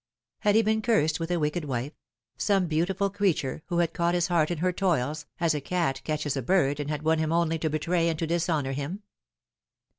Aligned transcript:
Had 0.39 0.55
he 0.55 0.63
been 0.63 0.81
cursed 0.81 1.19
with 1.19 1.29
a 1.29 1.37
wicked 1.37 1.65
wife; 1.65 1.93
some 2.35 2.65
beautiful 2.65 3.11
creature, 3.11 3.61
who 3.67 3.77
had 3.77 3.93
caught 3.93 4.15
his 4.15 4.29
heart 4.29 4.49
in 4.49 4.57
her 4.57 4.73
toils, 4.73 5.27
as 5.39 5.53
a 5.53 5.61
cat 5.61 6.01
catches 6.03 6.35
a 6.35 6.41
bird, 6.41 6.79
and 6.79 6.89
had 6.89 7.03
won 7.03 7.19
him 7.19 7.31
only 7.31 7.59
to 7.59 7.69
betray 7.69 8.09
and 8.09 8.17
to 8.17 8.25
dishonour 8.25 8.71
him 8.71 9.03